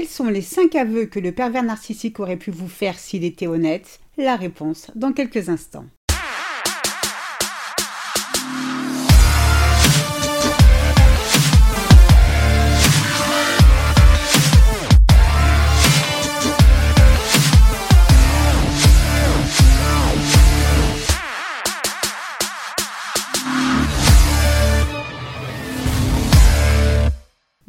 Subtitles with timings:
[0.00, 3.46] Quels sont les 5 aveux que le pervers narcissique aurait pu vous faire s'il était
[3.46, 4.00] honnête?
[4.16, 5.84] La réponse dans quelques instants.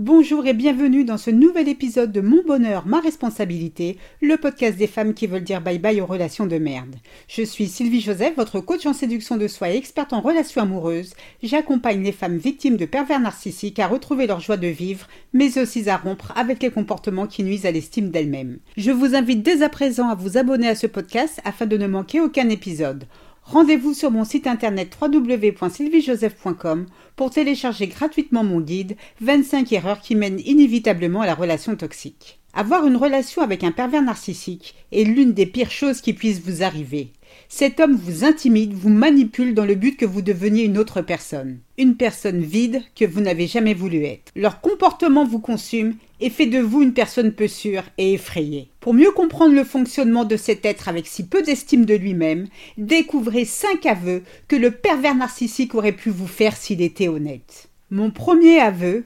[0.04, 4.88] Bonjour et bienvenue dans ce nouvel épisode de Mon bonheur, ma responsabilité, le podcast des
[4.88, 6.95] femmes qui veulent dire bye bye aux relations de merde.
[7.27, 11.13] Je suis Sylvie Joseph, votre coach en séduction de soi et experte en relations amoureuses.
[11.44, 15.88] J'accompagne les femmes victimes de pervers narcissiques à retrouver leur joie de vivre, mais aussi
[15.88, 18.58] à rompre avec les comportements qui nuisent à l'estime d'elles-mêmes.
[18.77, 21.86] Je vous invite dès à présent à vous abonner à ce podcast afin de ne
[21.86, 23.05] manquer aucun épisode.
[23.44, 30.40] Rendez-vous sur mon site internet www.sylviejoseph.com pour télécharger gratuitement mon guide 25 erreurs qui mènent
[30.45, 32.40] inévitablement à la relation toxique.
[32.54, 36.64] Avoir une relation avec un pervers narcissique est l'une des pires choses qui puissent vous
[36.64, 37.14] arriver.
[37.49, 41.59] Cet homme vous intimide, vous manipule dans le but que vous deveniez une autre personne.
[41.77, 44.31] Une personne vide que vous n'avez jamais voulu être.
[44.35, 48.69] Leur comportement vous consume et fait de vous une personne peu sûre et effrayée.
[48.79, 53.45] Pour mieux comprendre le fonctionnement de cet être avec si peu d'estime de lui-même, découvrez
[53.45, 57.69] cinq aveux que le pervers narcissique aurait pu vous faire s'il était honnête.
[57.89, 59.03] Mon premier aveu,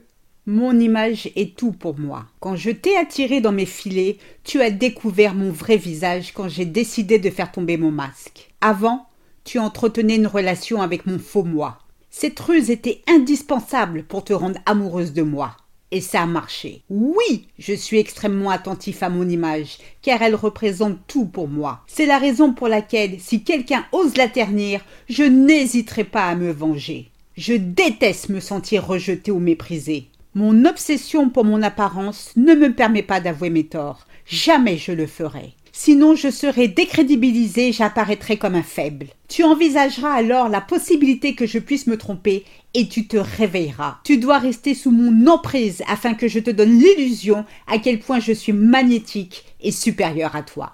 [0.48, 2.26] mon image est tout pour moi.
[2.40, 6.66] Quand je t'ai attiré dans mes filets, tu as découvert mon vrai visage quand j'ai
[6.66, 8.52] décidé de faire tomber mon masque.
[8.62, 9.08] Avant,
[9.44, 11.80] tu entretenais une relation avec mon faux moi.
[12.12, 15.58] Cette ruse était indispensable pour te rendre amoureuse de moi.
[15.92, 16.84] Et ça a marché.
[16.90, 21.82] Oui, je suis extrêmement attentif à mon image, car elle représente tout pour moi.
[21.88, 26.52] C'est la raison pour laquelle, si quelqu'un ose la ternir, je n'hésiterai pas à me
[26.52, 27.10] venger.
[27.38, 30.08] Je déteste me sentir rejeté ou méprisé.
[30.38, 34.06] Mon obsession pour mon apparence ne me permet pas d'avouer mes torts.
[34.26, 35.54] Jamais je le ferai.
[35.72, 39.08] Sinon je serai décrédibilisé, j'apparaîtrai comme un faible.
[39.30, 42.44] Tu envisageras alors la possibilité que je puisse me tromper
[42.74, 44.00] et tu te réveilleras.
[44.04, 48.20] Tu dois rester sous mon emprise afin que je te donne l'illusion à quel point
[48.20, 50.74] je suis magnétique et supérieur à toi.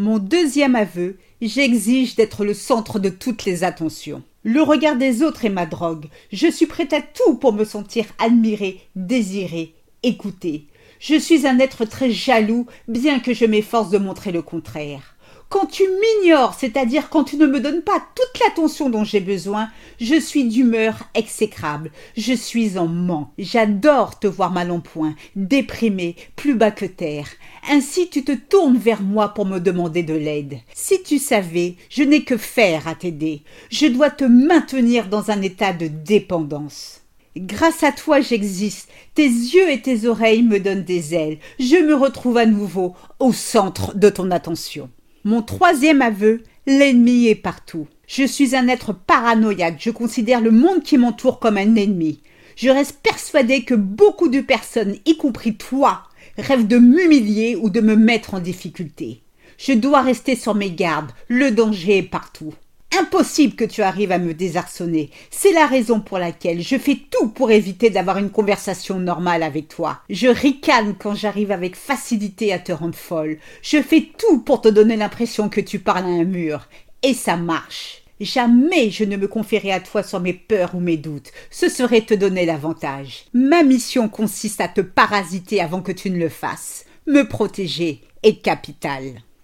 [0.00, 4.22] Mon deuxième aveu, j'exige d'être le centre de toutes les attentions.
[4.44, 6.06] Le regard des autres est ma drogue.
[6.32, 10.68] Je suis prête à tout pour me sentir admiré, désiré, écouté.
[11.00, 15.16] Je suis un être très jaloux, bien que je m'efforce de montrer le contraire.
[15.50, 19.70] Quand tu m'ignores, c'est-à-dire quand tu ne me donnes pas toute l'attention dont j'ai besoin,
[19.98, 23.30] je suis d'humeur exécrable, je suis en manque.
[23.38, 27.28] J'adore te voir mal en point, déprimé, plus bas que terre.
[27.70, 30.58] Ainsi tu te tournes vers moi pour me demander de l'aide.
[30.74, 33.40] Si tu savais, je n'ai que faire à t'aider.
[33.70, 37.00] Je dois te maintenir dans un état de dépendance.
[37.38, 41.94] Grâce à toi j'existe, tes yeux et tes oreilles me donnent des ailes, je me
[41.94, 44.90] retrouve à nouveau au centre de ton attention.
[45.28, 47.86] Mon troisième aveu, l'ennemi est partout.
[48.06, 52.22] Je suis un être paranoïaque, je considère le monde qui m'entoure comme un ennemi.
[52.56, 56.04] Je reste persuadé que beaucoup de personnes, y compris toi,
[56.38, 59.20] rêvent de m'humilier ou de me mettre en difficulté.
[59.58, 62.54] Je dois rester sur mes gardes, le danger est partout.
[62.96, 65.10] Impossible que tu arrives à me désarçonner.
[65.30, 69.68] C'est la raison pour laquelle je fais tout pour éviter d'avoir une conversation normale avec
[69.68, 70.00] toi.
[70.08, 73.38] Je ricane quand j'arrive avec facilité à te rendre folle.
[73.62, 76.66] Je fais tout pour te donner l'impression que tu parles à un mur.
[77.02, 78.02] Et ça marche.
[78.20, 81.30] Jamais je ne me confierai à toi sur mes peurs ou mes doutes.
[81.50, 83.26] Ce serait te donner l'avantage.
[83.32, 86.84] Ma mission consiste à te parasiter avant que tu ne le fasses.
[87.06, 89.02] Me protéger est capital.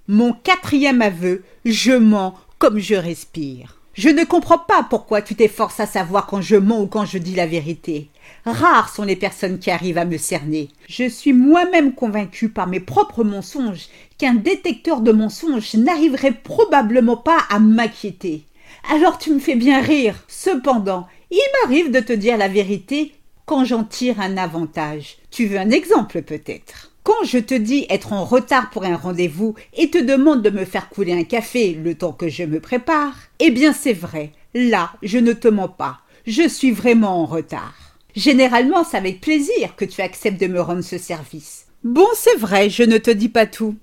[0.09, 3.81] Mon quatrième aveu, je mens comme je respire.
[3.95, 7.19] Je ne comprends pas pourquoi tu t'efforces à savoir quand je mens ou quand je
[7.19, 8.09] dis la vérité.
[8.45, 10.69] Rares sont les personnes qui arrivent à me cerner.
[10.89, 13.87] Je suis moi-même convaincu par mes propres mensonges
[14.19, 18.45] qu'un détecteur de mensonges n'arriverait probablement pas à m'inquiéter.
[18.91, 20.17] Alors tu me fais bien rire.
[20.27, 23.15] Cependant, il m'arrive de te dire la vérité
[23.47, 25.19] quand j'en tire un avantage.
[25.31, 26.94] Tu veux un exemple peut-être?
[27.05, 30.65] Quand je te dis être en retard pour un rendez-vous et te demande de me
[30.65, 34.91] faire couler un café le temps que je me prépare, eh bien c'est vrai, là
[35.03, 37.75] je ne te mens pas, je suis vraiment en retard.
[38.17, 41.67] Généralement c'est avec plaisir que tu acceptes de me rendre ce service.
[41.85, 43.77] Bon c'est vrai, je ne te dis pas tout.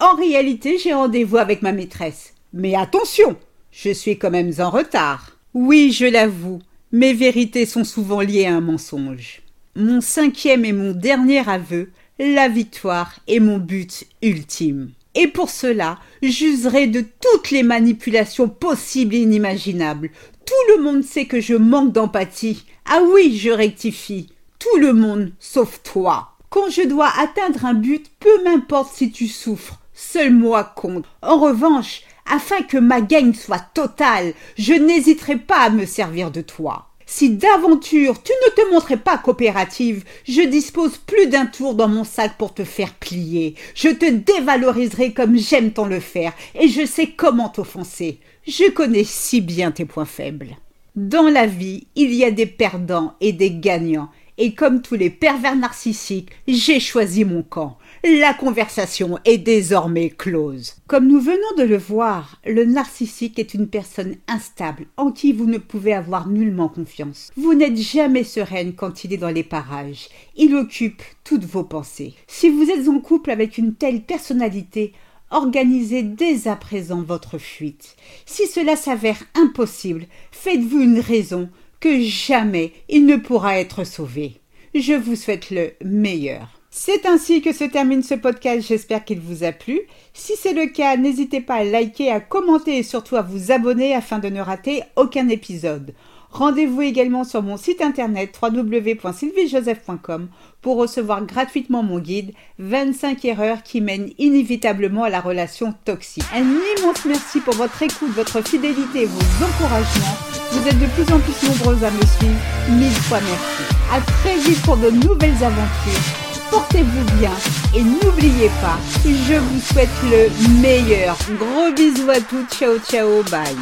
[0.00, 2.34] En réalité j'ai rendez-vous avec ma maîtresse.
[2.52, 3.36] Mais attention,
[3.70, 5.38] je suis quand même en retard.
[5.54, 6.58] Oui, je l'avoue,
[6.90, 9.42] mes vérités sont souvent liées à un mensonge.
[9.76, 14.90] Mon cinquième et mon dernier aveu la victoire est mon but ultime.
[15.16, 20.10] Et pour cela, j'userai de toutes les manipulations possibles et inimaginables.
[20.44, 22.64] Tout le monde sait que je manque d'empathie.
[22.84, 24.28] Ah oui, je rectifie.
[24.58, 26.30] Tout le monde, sauf toi.
[26.50, 31.06] Quand je dois atteindre un but, peu m'importe si tu souffres, seul moi compte.
[31.22, 36.40] En revanche, afin que ma gagne soit totale, je n'hésiterai pas à me servir de
[36.40, 36.93] toi.
[37.06, 42.04] Si d'aventure tu ne te montrais pas coopérative, je dispose plus d'un tour dans mon
[42.04, 43.54] sac pour te faire plier.
[43.74, 48.18] Je te dévaloriserai comme j'aime tant le faire, et je sais comment t'offenser.
[48.46, 50.56] Je connais si bien tes points faibles.
[50.96, 55.10] Dans la vie, il y a des perdants et des gagnants, et comme tous les
[55.10, 57.78] pervers narcissiques, j'ai choisi mon camp.
[58.06, 60.74] La conversation est désormais close.
[60.88, 65.46] Comme nous venons de le voir, le narcissique est une personne instable en qui vous
[65.46, 67.30] ne pouvez avoir nullement confiance.
[67.34, 70.10] Vous n'êtes jamais sereine quand il est dans les parages.
[70.36, 72.12] Il occupe toutes vos pensées.
[72.26, 74.92] Si vous êtes en couple avec une telle personnalité,
[75.30, 77.96] organisez dès à présent votre fuite.
[78.26, 81.48] Si cela s'avère impossible, faites-vous une raison
[81.80, 84.42] que jamais il ne pourra être sauvé.
[84.74, 86.60] Je vous souhaite le meilleur.
[86.76, 89.82] C'est ainsi que se termine ce podcast, j'espère qu'il vous a plu.
[90.12, 93.94] Si c'est le cas, n'hésitez pas à liker, à commenter et surtout à vous abonner
[93.94, 95.94] afin de ne rater aucun épisode.
[96.32, 100.26] Rendez-vous également sur mon site internet www.sylviejoseph.com
[100.62, 106.24] pour recevoir gratuitement mon guide 25 erreurs qui mènent inévitablement à la relation toxique.
[106.34, 110.16] Un immense merci pour votre écoute, votre fidélité et vos encouragements.
[110.50, 112.34] Vous êtes de plus en plus nombreux à me suivre.
[112.68, 113.62] Mille fois merci.
[113.92, 116.23] À très vite pour de nouvelles aventures
[116.54, 117.32] portez-vous bien
[117.74, 121.16] et n'oubliez pas, je vous souhaite le meilleur.
[121.38, 123.56] Gros bisous à toutes, ciao ciao, bye.